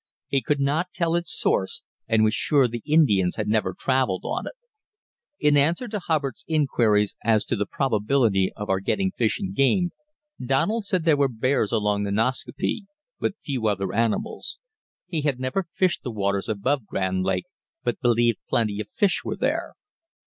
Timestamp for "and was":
2.07-2.33